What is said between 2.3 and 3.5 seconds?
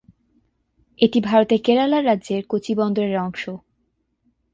কোচি বন্দরের অংশ।